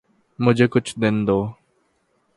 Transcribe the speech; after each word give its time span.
مجھے 0.39 0.65
کچھ 0.73 0.91
دن 1.01 1.15
دو۔ 1.27 1.39